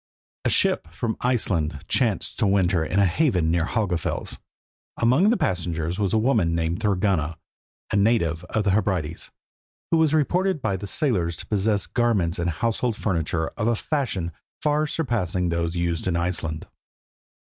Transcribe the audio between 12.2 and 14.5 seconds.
and household furniture of a fashion